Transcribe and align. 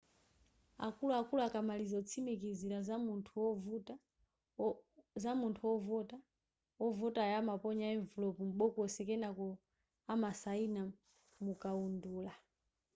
akuluakulu 0.87 1.41
akamaliza 1.47 1.97
kutsimikizira 2.01 2.77
za 5.27 5.33
munthu 5.39 5.69
ovota 5.75 6.17
wovotayo 6.81 7.33
amaponya 7.41 7.85
emvulopu 7.95 8.41
m'bokosi 8.47 9.01
kenako 9.09 9.47
amasayina 10.13 10.83
mukaundula 11.43 12.33